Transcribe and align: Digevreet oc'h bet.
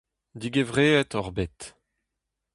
Digevreet 0.39 1.11
oc'h 1.19 1.33
bet. 1.37 1.59